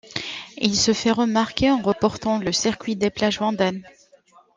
Il 0.57 0.75
se 0.75 0.93
fait 0.93 1.11
remarquer 1.11 1.69
en 1.69 1.79
remportant 1.79 2.39
le 2.39 2.51
Circuit 2.51 2.95
des 2.95 3.11
plages 3.11 3.37
vendéennes. 3.37 3.83